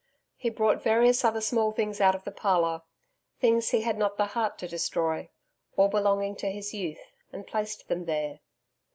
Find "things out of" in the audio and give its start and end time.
1.71-2.23